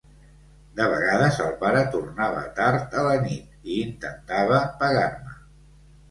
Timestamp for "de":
0.77-0.85